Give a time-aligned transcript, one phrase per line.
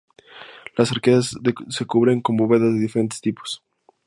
[0.75, 1.35] Las arcadas
[1.69, 3.61] se cubren con bóvedas de diferentes tipos.